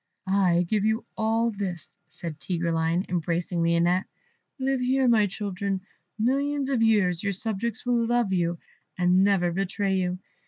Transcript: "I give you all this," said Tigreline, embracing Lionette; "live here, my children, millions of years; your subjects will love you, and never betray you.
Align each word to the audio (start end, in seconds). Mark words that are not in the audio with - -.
"I 0.25 0.65
give 0.67 0.83
you 0.83 1.05
all 1.15 1.51
this," 1.51 1.99
said 2.07 2.39
Tigreline, 2.39 3.05
embracing 3.07 3.61
Lionette; 3.61 4.05
"live 4.57 4.79
here, 4.79 5.07
my 5.07 5.27
children, 5.27 5.81
millions 6.17 6.69
of 6.69 6.81
years; 6.81 7.21
your 7.21 7.33
subjects 7.33 7.85
will 7.85 8.03
love 8.07 8.33
you, 8.33 8.57
and 8.97 9.23
never 9.23 9.51
betray 9.51 9.93
you. 9.95 10.17